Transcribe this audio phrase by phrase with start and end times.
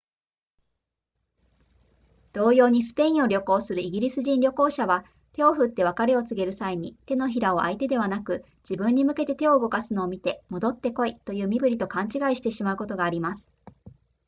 [2.33, 13.53] 同様にスペインを旅行するイギリス人旅行者は手を振って別れを告げる際に手のひらを相手ではなく自分に向けて手を動かすのを見て戻って来いという身振りと勘違いしてしまうことがあります